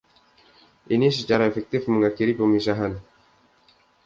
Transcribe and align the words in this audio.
Ini 0.95 1.07
secara 1.17 1.43
efektif 1.51 1.81
mengakhiri 1.93 2.33
pemisahan. 2.39 2.93